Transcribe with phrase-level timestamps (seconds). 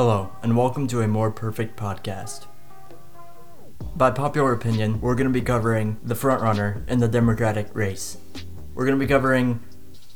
[0.00, 2.46] Hello, and welcome to a more perfect podcast.
[3.96, 8.16] By popular opinion, we're going to be covering the frontrunner in the Democratic race.
[8.74, 9.58] We're going to be covering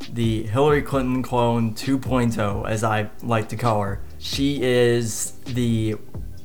[0.08, 4.00] the Hillary Clinton clone 2.0, as I like to call her.
[4.20, 5.96] She is the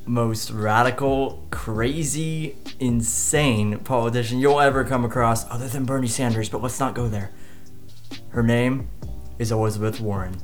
[0.04, 6.80] most radical, crazy, insane politician you'll ever come across, other than Bernie Sanders, but let's
[6.80, 7.30] not go there.
[8.30, 8.88] Her name
[9.38, 10.38] is Elizabeth Warren.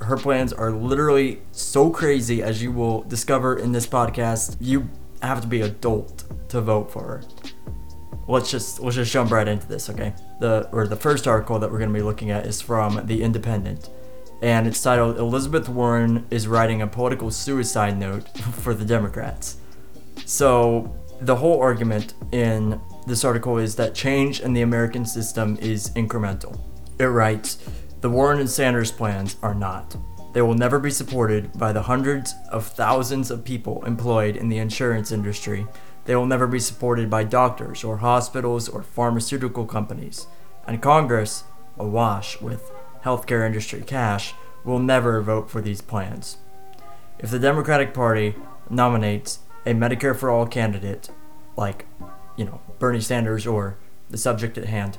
[0.00, 4.56] Her plans are literally so crazy, as you will discover in this podcast.
[4.60, 4.88] You
[5.22, 7.22] have to be adult to vote for her.
[8.26, 10.14] Let's just let's just jump right into this, okay?
[10.40, 13.22] The or the first article that we're going to be looking at is from The
[13.22, 13.90] Independent,
[14.40, 19.58] and it's titled "Elizabeth Warren is writing a political suicide note for the Democrats."
[20.24, 25.90] So the whole argument in this article is that change in the American system is
[25.90, 26.58] incremental.
[26.98, 27.58] It writes,
[28.00, 29.96] the Warren and Sanders plans are not.
[30.32, 34.58] They will never be supported by the hundreds of thousands of people employed in the
[34.58, 35.66] insurance industry.
[36.06, 40.28] They will never be supported by doctors or hospitals or pharmaceutical companies.
[40.66, 41.44] And Congress,
[41.78, 42.70] awash with
[43.04, 44.34] healthcare industry cash,
[44.64, 46.38] will never vote for these plans.
[47.18, 48.34] If the Democratic Party
[48.70, 51.10] nominates a Medicare for All candidate,
[51.56, 51.86] like,
[52.36, 53.76] you know, Bernie Sanders or
[54.08, 54.96] the subject at hand,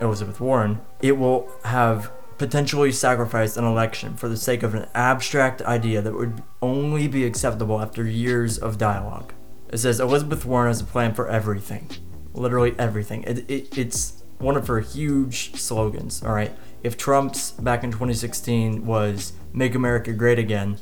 [0.00, 5.62] Elizabeth Warren, it will have potentially sacrifice an election for the sake of an abstract
[5.62, 9.32] idea that would only be acceptable after years of dialogue.
[9.70, 11.88] It says Elizabeth Warren has a plan for everything.
[12.34, 13.22] Literally everything.
[13.24, 16.52] It, it, it's one of her huge slogans, all right?
[16.82, 20.78] If Trump's back in 2016 was Make America Great Again,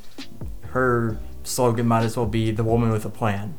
[0.67, 3.55] her slogan might as well be The Woman with a Plan,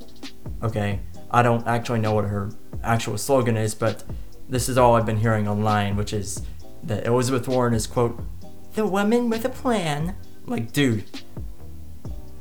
[0.63, 1.01] okay?
[1.31, 2.51] I don't actually know what her
[2.83, 4.05] actual slogan is, but
[4.49, 6.43] this is all I've been hearing online, which is
[6.87, 8.21] that Elizabeth Warren is, quote,
[8.75, 10.17] the woman with a plan.
[10.47, 11.05] Like, dude.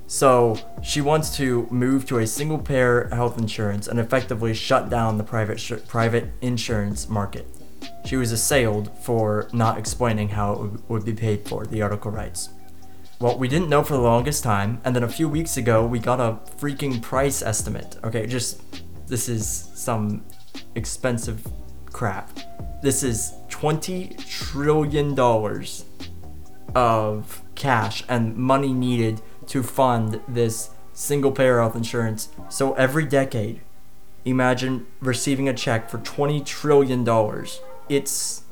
[0.07, 5.17] So, she wants to move to a single payer health insurance and effectively shut down
[5.17, 7.47] the private, sh- private insurance market.
[8.05, 12.11] She was assailed for not explaining how it would, would be paid for, the article
[12.11, 12.49] writes.
[13.19, 15.99] Well, we didn't know for the longest time, and then a few weeks ago, we
[15.99, 17.97] got a freaking price estimate.
[18.03, 18.61] Okay, just
[19.07, 20.23] this is some
[20.75, 21.47] expensive
[21.91, 22.29] crap.
[22.81, 25.85] This is 20 trillion dollars
[26.75, 32.27] of cash and money needed to fund this single payer health insurance.
[32.49, 33.61] So every decade,
[34.25, 37.61] imagine receiving a check for 20 trillion dollars.
[37.87, 38.43] It's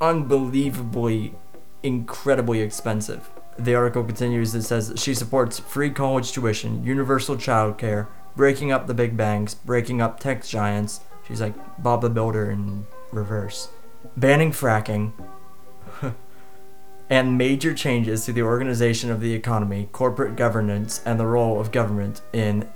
[0.00, 1.34] unbelievably
[1.82, 3.28] incredibly expensive.
[3.58, 8.06] The article continues it says she supports free college tuition, universal child care,
[8.36, 11.00] breaking up the big banks, breaking up tech giants.
[11.26, 13.68] She's like Bob the Builder in reverse.
[14.16, 15.12] Banning fracking,
[17.10, 21.72] and major changes to the organization of the economy, corporate governance, and the role of
[21.72, 22.68] government in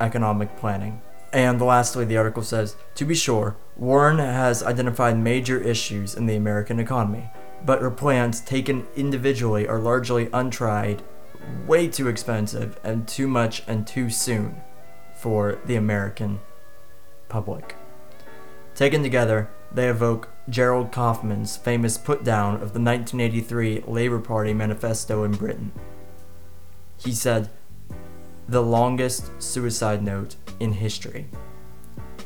[0.00, 1.00] economic planning.
[1.32, 6.36] And lastly, the article says To be sure, Warren has identified major issues in the
[6.36, 7.30] American economy,
[7.64, 11.02] but her plans, taken individually, are largely untried,
[11.66, 14.60] way too expensive, and too much and too soon
[15.16, 16.40] for the American
[17.28, 17.74] public.
[18.74, 25.24] Taken together, they evoke Gerald Kaufman's famous put down of the 1983 Labour Party manifesto
[25.24, 25.72] in Britain.
[26.98, 27.50] He said,
[28.46, 31.26] the longest suicide note in history.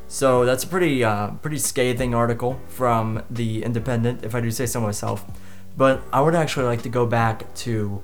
[0.08, 4.66] So that's a pretty, uh, pretty scathing article from The Independent, if I do say
[4.66, 5.24] so myself.
[5.76, 8.02] But I would actually like to go back to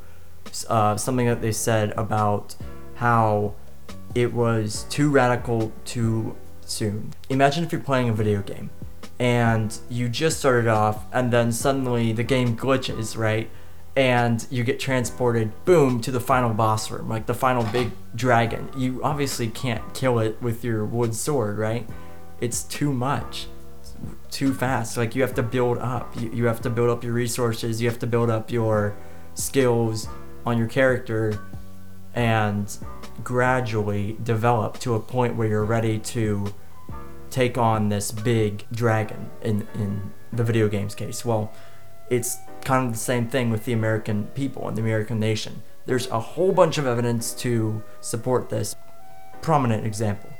[0.69, 2.54] uh, something that they said about
[2.96, 3.54] how
[4.14, 7.12] it was too radical too soon.
[7.31, 8.70] Imagine if you're playing a video game
[9.19, 13.48] and you just started off and then suddenly the game glitches, right?
[13.97, 18.69] And you get transported, boom, to the final boss room, like the final big dragon.
[18.76, 21.88] You obviously can't kill it with your wood sword, right?
[22.41, 23.47] It's too much,
[24.32, 24.97] too fast.
[24.97, 26.20] Like you have to build up.
[26.20, 27.81] You, you have to build up your resources.
[27.81, 28.96] You have to build up your
[29.34, 30.08] skills
[30.44, 31.40] on your character
[32.14, 32.76] and
[33.22, 36.52] gradually develop to a point where you're ready to
[37.34, 41.25] take on this big dragon in, in the video game's case.
[41.25, 41.52] Well,
[42.08, 45.62] it's kind of the same thing with the American people and the American nation.
[45.84, 48.76] There's a whole bunch of evidence to support this.
[49.42, 50.31] Prominent example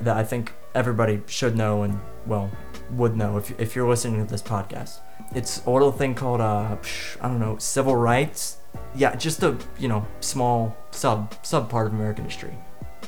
[0.00, 2.50] that I think everybody should know and, well,
[2.92, 5.00] would know if, if you're listening to this podcast.
[5.34, 6.76] It's a little thing called, uh,
[7.20, 8.56] I don't know, civil rights.
[8.94, 12.56] Yeah, just a, you know, small sub, sub part of American history.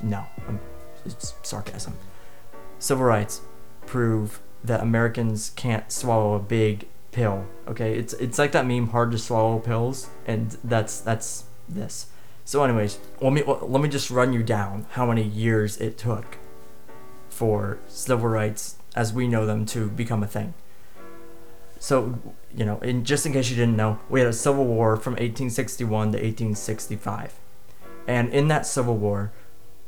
[0.02, 0.60] No, I'm,
[1.06, 1.96] it's sarcasm.
[2.81, 3.43] Civil rights
[3.87, 7.47] prove that Americans can't swallow a big pill.
[7.69, 12.06] Okay, it's it's like that meme, hard to swallow pills, and that's that's this.
[12.44, 16.38] So, anyways, let me let me just run you down how many years it took
[17.29, 20.55] for civil rights as we know them to become a thing.
[21.79, 22.19] So,
[22.55, 25.12] you know, in just in case you didn't know, we had a civil war from
[25.12, 27.38] 1861 to 1865.
[28.06, 29.32] And in that civil war,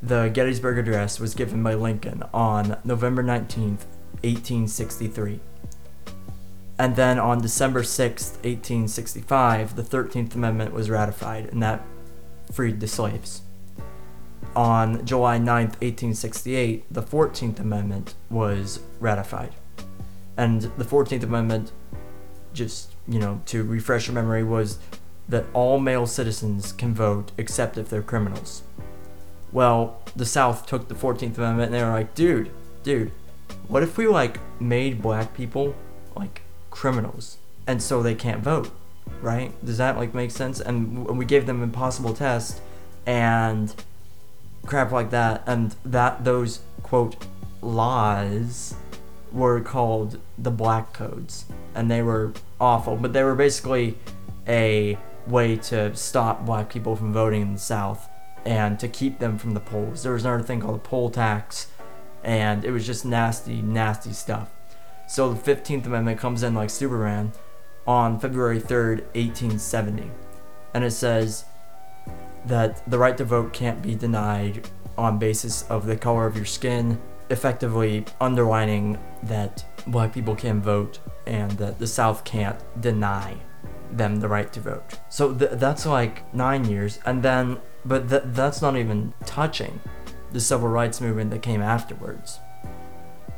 [0.02, 3.86] the Gettysburg Address was given by Lincoln on November 19th,
[4.24, 5.38] 1863.
[6.76, 11.84] And then on December 6th, 1865, the 13th Amendment was ratified, and that
[12.50, 13.42] freed the slaves.
[14.56, 19.54] On July 9th, 1868, the 14th Amendment was ratified.
[20.36, 21.70] And the 14th Amendment,
[22.52, 24.78] just, you know, to refresh your memory, was
[25.28, 28.64] that all male citizens can vote except if they're criminals.
[29.52, 32.50] Well, the South took the 14th Amendment and they were like, dude,
[32.82, 33.12] dude,
[33.68, 35.74] what if we like made black people
[36.16, 37.38] like criminals?
[37.66, 38.70] And so they can't vote,
[39.20, 39.52] right?
[39.64, 40.60] Does that like make sense?
[40.60, 42.60] And we gave them impossible tests
[43.06, 43.74] and
[44.66, 47.16] crap like that, and that those quote
[47.60, 48.74] laws
[49.32, 53.96] were called the black codes, and they were awful, but they were basically
[54.46, 54.96] a
[55.26, 58.08] way to stop black people from voting in the South
[58.44, 60.02] and to keep them from the polls.
[60.02, 61.68] There was another thing called a poll tax,
[62.22, 64.50] and it was just nasty, nasty stuff.
[65.08, 67.32] So the 15th Amendment comes in like Superman
[67.86, 70.10] on February 3rd, 1870.
[70.74, 71.44] And it says
[72.46, 76.44] that the right to vote can't be denied on basis of the color of your
[76.44, 77.00] skin,
[77.30, 83.36] effectively underlining that black people can vote and that the South can't deny
[83.90, 84.98] them the right to vote.
[85.08, 89.80] So th- that's like nine years, and then but th- that's not even touching
[90.32, 92.38] the civil rights movement that came afterwards.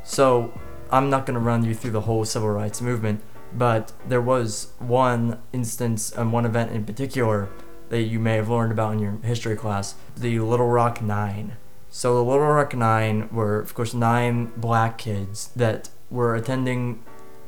[0.03, 0.57] So,
[0.91, 3.21] I'm not going to run you through the whole civil rights movement,
[3.53, 7.49] but there was one instance and one event in particular
[7.89, 11.57] that you may have learned about in your history class the Little Rock Nine.
[11.89, 17.03] So, the Little Rock Nine were, of course, nine black kids that were attending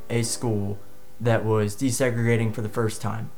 [0.10, 0.80] a school
[1.20, 3.32] that was desegregating for the first time.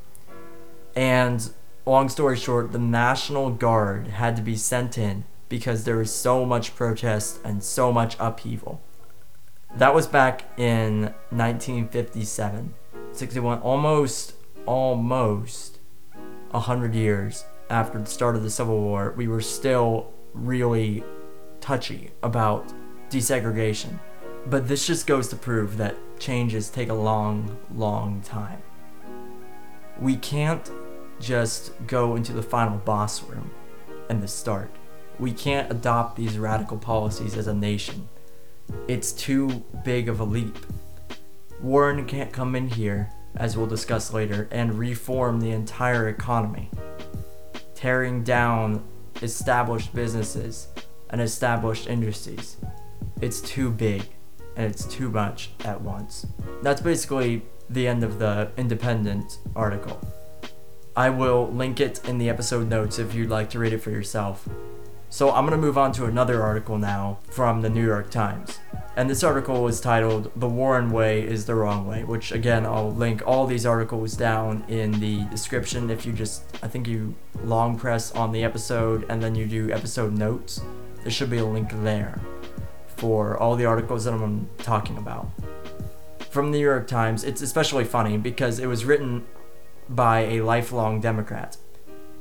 [0.96, 1.52] And
[1.86, 6.46] long story short, the National Guard had to be sent in because there was so
[6.46, 8.82] much protest and so much upheaval.
[9.76, 12.74] That was back in 1957.
[13.12, 14.34] 61, almost,
[14.66, 15.80] almost
[16.52, 21.04] 100 years after the start of the Civil War, we were still really
[21.62, 22.72] touchy about
[23.10, 24.00] desegregation.
[24.46, 28.62] But this just goes to prove that changes take a long, long time.
[30.00, 30.72] We can't
[31.20, 33.52] just go into the final boss room
[34.10, 34.72] and the start.
[35.20, 38.08] We can't adopt these radical policies as a nation.
[38.88, 40.58] It's too big of a leap.
[41.62, 46.70] Warren can't come in here, as we'll discuss later, and reform the entire economy,
[47.76, 48.84] tearing down
[49.22, 50.70] established businesses
[51.10, 52.58] and established industries.
[53.22, 54.04] It's too big
[54.56, 56.26] and it's too much at once.
[56.62, 60.00] That's basically the end of the Independent article.
[61.00, 63.90] I will link it in the episode notes if you'd like to read it for
[63.90, 64.46] yourself.
[65.08, 68.60] So I'm going to move on to another article now from the New York Times.
[68.98, 72.92] And this article is titled The Warren Way is the Wrong Way, which again, I'll
[72.92, 77.16] link all these articles down in the description if you just, I think you
[77.46, 80.62] long press on the episode and then you do episode notes.
[81.04, 82.20] There should be a link there
[82.98, 85.30] for all the articles that I'm talking about.
[86.30, 89.26] From the New York Times, it's especially funny because it was written
[89.90, 91.58] by a lifelong Democrat.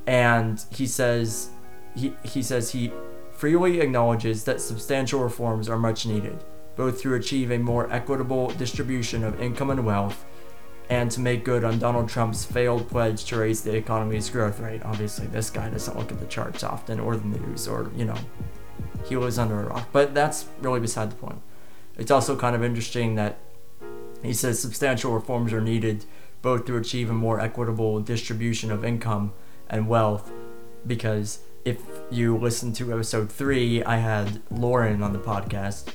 [0.06, 1.50] And he says
[1.94, 2.92] he, he says he
[3.32, 6.42] freely acknowledges that substantial reforms are much needed,
[6.76, 10.24] both to achieve a more equitable distribution of income and wealth
[10.90, 14.82] and to make good on Donald Trump's failed pledge to raise the economy's growth rate.
[14.84, 18.16] Obviously, this guy doesn't look at the charts often or the news or, you know,
[19.06, 19.88] he lives under a rock.
[19.92, 21.42] But that's really beside the point.
[21.98, 23.38] It's also kind of interesting that
[24.22, 26.04] he says substantial reforms are needed
[26.42, 29.32] both to achieve a more equitable distribution of income
[29.68, 30.30] and wealth.
[30.86, 31.80] Because if
[32.10, 35.94] you listen to episode three, I had Lauren on the podcast,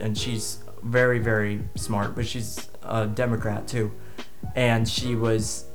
[0.00, 3.92] and she's very, very smart, but she's a Democrat too.
[4.54, 5.66] And she was,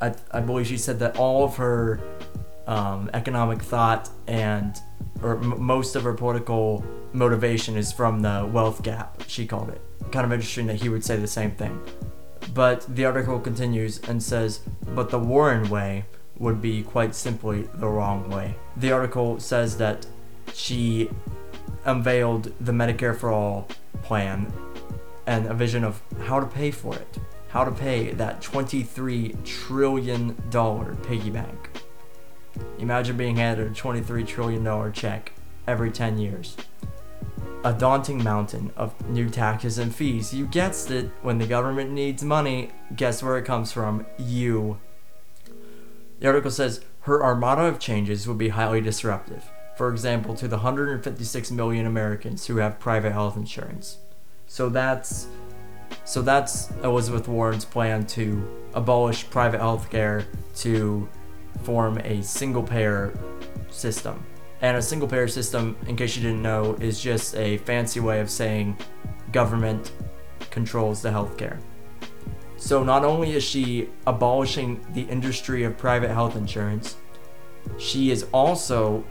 [0.00, 2.00] I, I believe she said that all of her
[2.66, 4.76] um, economic thought and,
[5.22, 9.80] or m- most of her political motivation is from the wealth gap, she called it.
[10.12, 11.80] Kind of interesting that he would say the same thing.
[12.54, 14.60] But the article continues and says,
[14.94, 16.04] but the Warren way
[16.38, 18.56] would be quite simply the wrong way.
[18.76, 20.06] The article says that
[20.54, 21.10] she
[21.84, 23.68] unveiled the Medicare for All
[24.02, 24.52] plan
[25.26, 27.18] and a vision of how to pay for it,
[27.48, 30.34] how to pay that $23 trillion
[31.02, 31.70] piggy bank.
[32.78, 35.32] Imagine being handed a $23 trillion check
[35.66, 36.56] every 10 years.
[37.62, 40.32] A daunting mountain of new taxes and fees.
[40.32, 44.06] You guessed it, when the government needs money, guess where it comes from?
[44.18, 44.78] You.
[46.20, 49.50] The article says her armada of changes would be highly disruptive.
[49.76, 53.98] For example, to the 156 million Americans who have private health insurance.
[54.46, 55.28] So that's
[56.04, 60.26] so that's Elizabeth Warren's plan to abolish private health care
[60.56, 61.08] to
[61.62, 63.18] form a single payer
[63.70, 64.24] system.
[64.62, 68.20] And a single payer system, in case you didn't know, is just a fancy way
[68.20, 68.76] of saying
[69.32, 69.92] government
[70.50, 71.58] controls the healthcare.
[72.56, 76.96] So not only is she abolishing the industry of private health insurance,
[77.78, 79.04] she is also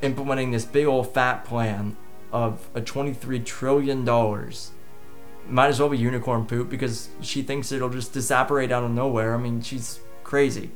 [0.00, 1.96] implementing this big old fat plan
[2.32, 4.04] of a $23 trillion.
[5.48, 9.34] Might as well be unicorn poop because she thinks it'll just disapparate out of nowhere.
[9.34, 10.70] I mean, she's crazy.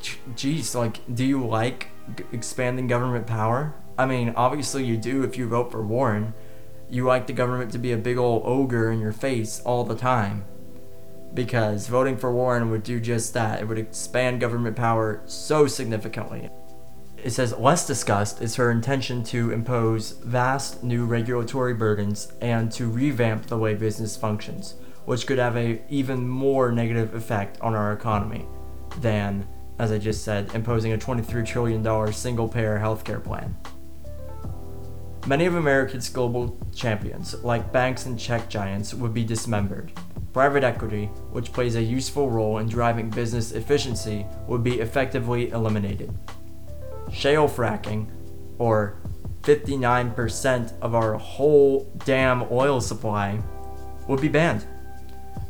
[0.00, 1.88] Jeez, like, do you like
[2.32, 3.74] expanding government power?
[3.98, 6.34] I mean, obviously you do if you vote for Warren.
[6.88, 9.96] You like the government to be a big old ogre in your face all the
[9.96, 10.44] time.
[11.34, 13.60] Because voting for Warren would do just that.
[13.60, 16.48] It would expand government power so significantly.
[17.22, 22.88] It says less discussed is her intention to impose vast new regulatory burdens and to
[22.88, 24.74] revamp the way business functions,
[25.06, 28.46] which could have a even more negative effect on our economy
[29.00, 33.56] than as I just said, imposing a $23 trillion single payer healthcare plan.
[35.26, 39.92] Many of America's global champions, like banks and tech giants, would be dismembered.
[40.32, 46.16] Private equity, which plays a useful role in driving business efficiency, would be effectively eliminated.
[47.12, 48.08] Shale fracking,
[48.58, 49.00] or
[49.42, 53.40] 59% of our whole damn oil supply,
[54.06, 54.66] would be banned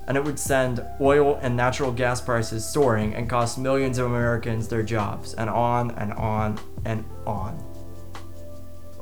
[0.09, 4.69] and it would send oil and natural gas prices soaring and cost millions of Americans
[4.69, 7.63] their jobs, and on and on and on.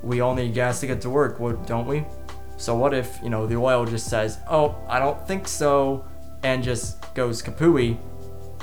[0.03, 2.05] We all need gas to get to work, don't we?
[2.57, 6.05] So what if, you know, the oil just says, "Oh, I don't think so,"
[6.43, 7.99] and just goes kapooey?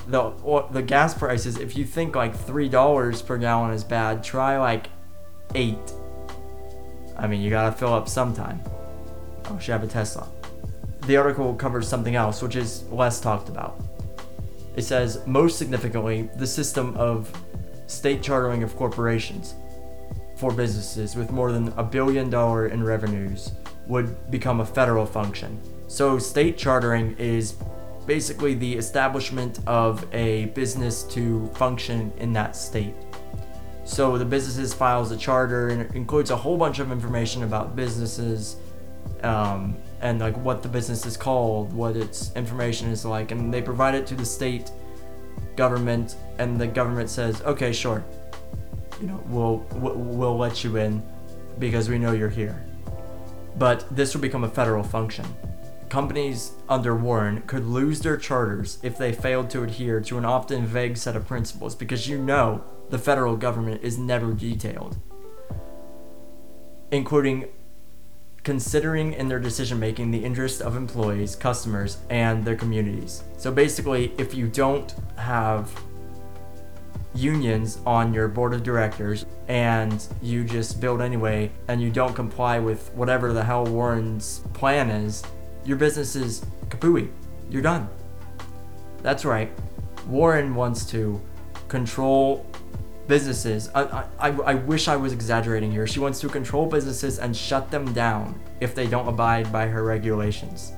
[0.08, 0.34] The
[0.72, 4.88] the gas prices, if you think like three dollars per gallon is bad, try like
[5.54, 5.94] eight.
[7.18, 8.62] I mean, you gotta fill up sometime.
[9.46, 10.28] Oh, should have a Tesla
[11.08, 13.81] the article covers something else, which is less talked about.
[14.75, 17.31] It says, most significantly, the system of
[17.88, 19.55] state chartering of corporations
[20.36, 23.51] for businesses with more than a billion dollar in revenues
[23.88, 25.60] would become a federal function.
[25.88, 27.55] So, state chartering is
[28.05, 32.96] basically the establishment of a business to function in that state.
[33.84, 37.75] So, the businesses files a charter and it includes a whole bunch of information about
[37.75, 38.55] businesses
[39.24, 43.62] um, and like what the business is called, what its information is like, and they
[43.62, 44.72] provide it to the state
[45.55, 48.03] government, and the government says, okay, sure,
[49.00, 51.01] you know, we'll we'll let you in
[51.60, 52.65] because we know you're here.
[53.58, 55.25] But this will become a federal function.
[55.89, 60.65] Companies under Warren could lose their charters if they failed to adhere to an often
[60.65, 64.98] vague set of principles because you know the federal government is never detailed,
[66.91, 67.50] including
[68.44, 73.24] considering in their decision making the interests of employees, customers, and their communities.
[73.38, 75.72] So basically, if you don't have
[77.14, 82.58] unions on your board of directors and you just build anyway and you don't comply
[82.58, 85.24] with whatever the hell Warren's plan is,
[85.66, 87.10] your business is kapooey.
[87.50, 87.90] You're done.
[89.02, 89.52] That's right.
[90.08, 91.22] Warren wants to
[91.68, 92.46] control
[93.08, 93.70] businesses.
[93.74, 95.88] I, I, I wish I was exaggerating here.
[95.88, 99.84] She wants to control businesses and shut them down if they don't abide by her
[99.84, 100.74] regulations.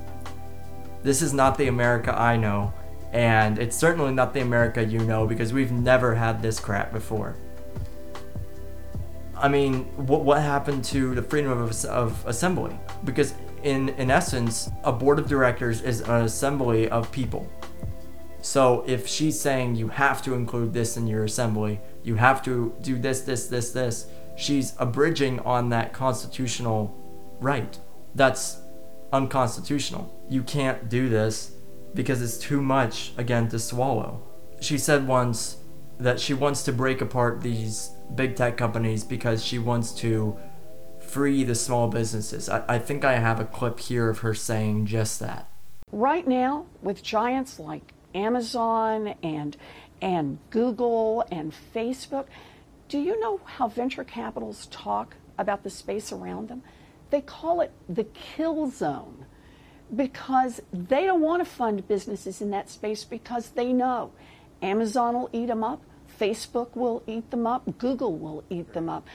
[1.02, 2.72] This is not the America I know,
[3.12, 7.36] and it's certainly not the America you know because we've never had this crap before.
[9.36, 12.78] I mean, what, what happened to the freedom of, of assembly?
[13.04, 17.48] Because in, in essence, a board of directors is an assembly of people.
[18.44, 22.74] So if she's saying you have to include this in your assembly, you have to
[22.82, 24.06] do this, this, this, this.
[24.36, 26.94] She's abridging on that constitutional
[27.40, 27.78] right.
[28.14, 28.58] That's
[29.14, 30.14] unconstitutional.
[30.28, 31.52] You can't do this
[31.94, 34.22] because it's too much, again, to swallow.
[34.60, 35.56] She said once
[35.98, 40.36] that she wants to break apart these big tech companies because she wants to
[41.00, 42.50] free the small businesses.
[42.50, 45.48] I, I think I have a clip here of her saying just that.
[45.90, 49.56] Right now, with giants like Amazon and
[50.00, 52.26] and Google and Facebook.
[52.88, 56.62] Do you know how venture capitals talk about the space around them?
[57.10, 59.26] They call it the kill zone
[59.94, 64.12] because they don't want to fund businesses in that space because they know
[64.62, 65.82] Amazon will eat them up,
[66.18, 69.06] Facebook will eat them up, Google will eat them up.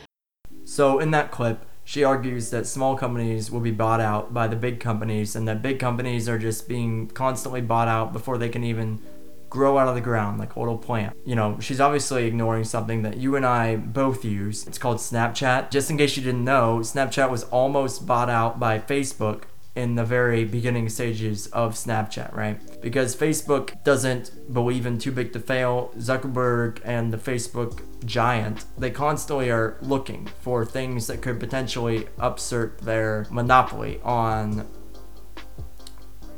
[0.63, 4.55] So, in that clip, she argues that small companies will be bought out by the
[4.55, 8.63] big companies and that big companies are just being constantly bought out before they can
[8.63, 9.01] even
[9.49, 11.17] grow out of the ground like a little plant.
[11.25, 14.67] You know, she's obviously ignoring something that you and I both use.
[14.67, 15.71] It's called Snapchat.
[15.71, 20.03] Just in case you didn't know, Snapchat was almost bought out by Facebook in the
[20.03, 22.59] very beginning stages of Snapchat, right?
[22.81, 25.91] Because Facebook doesn't believe in too big to fail.
[25.97, 32.79] Zuckerberg and the Facebook giant, they constantly are looking for things that could potentially upsert
[32.79, 34.67] their monopoly on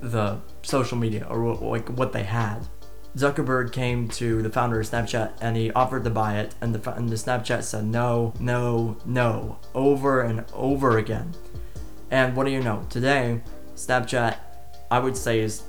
[0.01, 2.67] the social media or like what they had.
[3.15, 6.93] Zuckerberg came to the founder of Snapchat and he offered to buy it, and the,
[6.93, 11.33] and the Snapchat said no, no, no, over and over again.
[12.12, 12.86] And what do you know?
[12.89, 13.41] Today,
[13.74, 14.38] Snapchat,
[14.91, 15.63] I would say, is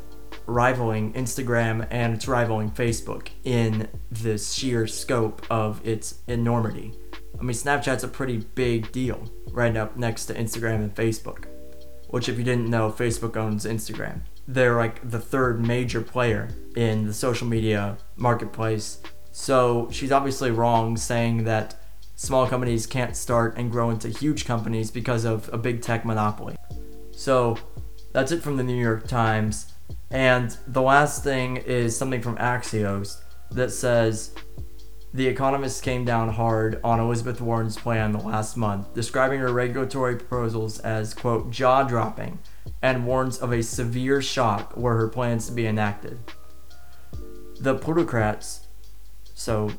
[0.47, 6.93] rivaling Instagram and it's rivaling Facebook in the sheer scope of its enormity.
[7.39, 11.47] I mean, Snapchat's a pretty big deal right up next to Instagram and Facebook.
[12.09, 14.21] Which, if you didn't know, Facebook owns Instagram.
[14.47, 18.99] They're like the third major player in the social media marketplace.
[19.31, 21.82] So she's obviously wrong saying that
[22.15, 26.57] small companies can't start and grow into huge companies because of a big tech monopoly.
[27.13, 27.57] So
[28.13, 29.73] that's it from the New York Times.
[30.11, 34.35] And the last thing is something from Axios that says
[35.15, 40.17] the Economist came down hard on Elizabeth Warren's plan the last month, describing her regulatory
[40.17, 42.39] proposals as, quote, jaw dropping,
[42.81, 46.19] and warns of a severe shock were her plans to be enacted.
[47.61, 48.67] The plutocrats,
[49.35, 49.71] so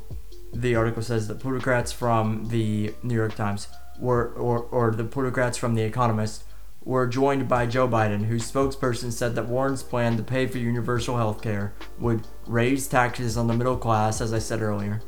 [0.54, 3.68] the article says the plutocrats from the New York Times
[4.00, 6.44] were, or, or the plutocrats from The Economist
[6.84, 11.18] were joined by Joe Biden, whose spokesperson said that Warren's plan to pay for universal
[11.18, 15.02] health care would raise taxes on the middle class, as I said earlier.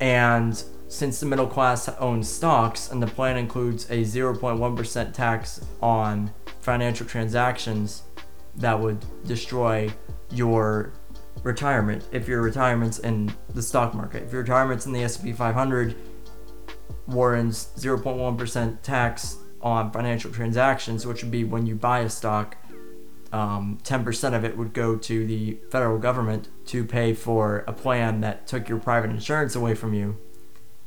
[0.00, 6.32] And since the middle class owns stocks and the plan includes a 0.1% tax on
[6.60, 8.02] financial transactions,
[8.56, 9.92] that would destroy
[10.30, 10.92] your
[11.42, 14.24] retirement if your retirement's in the stock market.
[14.24, 15.94] If your retirement's in the S&P 500,
[17.06, 22.56] Warren's 0.1% tax on financial transactions, which would be when you buy a stock,
[23.32, 28.20] um, 10% of it would go to the federal government to pay for a plan
[28.20, 30.16] that took your private insurance away from you.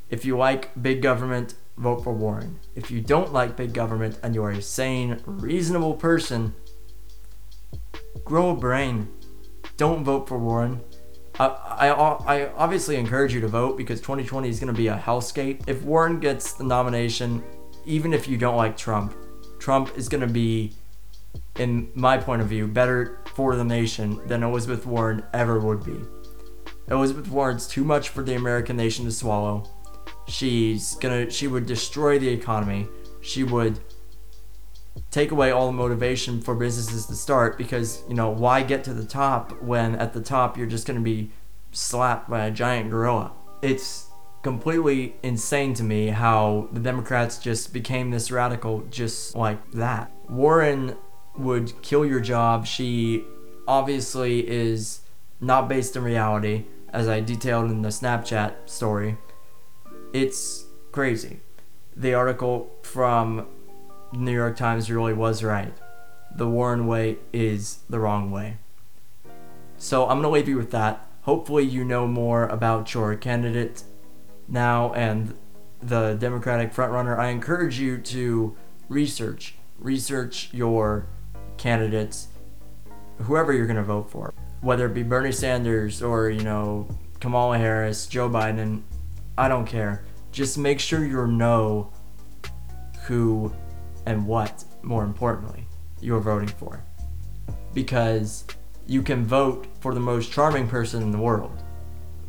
[0.09, 2.59] If you like big government, vote for Warren.
[2.75, 6.53] If you don't like big government and you are a sane, reasonable person,
[8.23, 9.07] grow a brain
[9.77, 10.81] don't vote for Warren.
[11.39, 14.97] I, I, I obviously encourage you to vote because 2020 is going to be a
[14.97, 15.63] hellscape.
[15.67, 17.43] If Warren gets the nomination,
[17.85, 19.15] even if you don't like Trump,
[19.59, 20.73] Trump is going to be,
[21.57, 25.99] in my point of view, better for the nation than Elizabeth Warren ever would be.
[26.89, 29.69] Elizabeth Warren's too much for the American nation to swallow.
[30.27, 32.87] She's gonna, she would destroy the economy.
[33.21, 33.79] She would
[35.09, 38.93] take away all the motivation for businesses to start because you know why get to
[38.93, 41.31] the top when at the top you're just going to be
[41.71, 43.31] slapped by a giant gorilla?
[43.61, 44.07] It's
[44.41, 50.11] completely insane to me how the democrats just became this radical just like that.
[50.29, 50.95] Warren
[51.37, 52.65] would kill your job.
[52.65, 53.23] She
[53.67, 55.01] obviously is
[55.39, 59.17] not based in reality as i detailed in the snapchat story.
[60.13, 61.39] It's crazy.
[61.95, 63.47] The article from
[64.13, 65.73] New York Times really was right.
[66.35, 68.57] The Warren way is the wrong way.
[69.77, 71.07] So I'm going to leave you with that.
[71.23, 73.83] Hopefully, you know more about your candidate
[74.47, 75.35] now and
[75.81, 77.17] the Democratic frontrunner.
[77.17, 78.55] I encourage you to
[78.89, 81.07] research, research your
[81.57, 82.27] candidates,
[83.19, 86.87] whoever you're going to vote for, whether it be Bernie Sanders or, you know,
[87.19, 88.81] Kamala Harris, Joe Biden.
[89.37, 90.03] I don't care.
[90.31, 91.91] Just make sure you know
[93.03, 93.53] who
[94.05, 95.67] and what, more importantly,
[95.99, 96.83] you're voting for.
[97.73, 98.45] Because
[98.87, 101.63] you can vote for the most charming person in the world,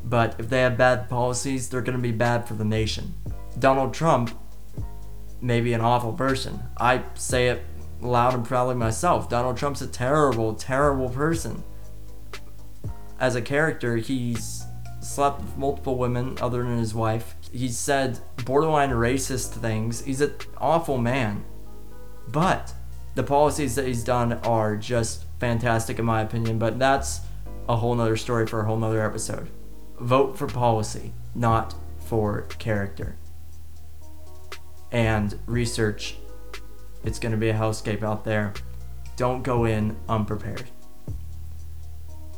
[0.04, 3.14] but if they have bad policies, they're going to be bad for the nation.
[3.58, 4.38] Donald Trump
[5.40, 6.62] may be an awful person.
[6.78, 7.64] I say it
[8.00, 9.28] loud and proudly myself.
[9.28, 11.62] Donald Trump's a terrible, terrible person.
[13.18, 14.64] As a character, he's
[15.00, 17.34] slept with multiple women other than his wife.
[17.52, 20.02] He's said borderline racist things.
[20.02, 21.44] He's an awful man.
[22.28, 22.72] But
[23.14, 26.58] the policies that he's done are just fantastic in my opinion.
[26.58, 27.20] But that's
[27.68, 29.50] a whole nother story for a whole nother episode.
[30.00, 33.16] Vote for policy, not for character.
[34.90, 36.16] And research.
[37.04, 38.52] It's going to be a hellscape out there.
[39.16, 40.70] Don't go in unprepared.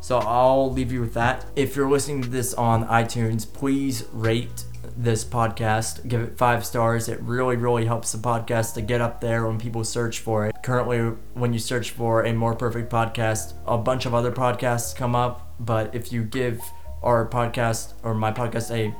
[0.00, 1.46] So I'll leave you with that.
[1.56, 4.64] If you're listening to this on iTunes, please rate
[4.96, 6.06] this podcast.
[6.08, 7.08] Give it five stars.
[7.08, 10.54] It really, really helps the podcast to get up there when people search for it.
[10.62, 10.98] Currently,
[11.34, 15.54] when you search for a more perfect podcast, a bunch of other podcasts come up.
[15.60, 16.60] But if you give
[17.02, 18.94] our podcast or my podcast a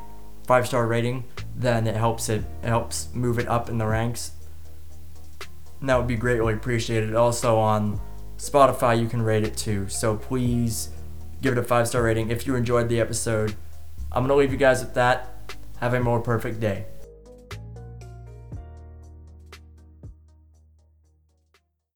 [0.47, 1.25] five star rating,
[1.57, 4.33] then it helps it, it helps move it up in the ranks.
[5.81, 7.15] And that would be greatly appreciated.
[7.15, 8.01] Also on
[8.37, 9.89] Spotify, you can rate it too.
[9.89, 10.91] So please
[11.41, 13.55] give it a five star rating if you enjoyed the episode.
[14.13, 15.34] I'm gonna leave you guys with that.
[15.81, 16.87] Have a more perfect day.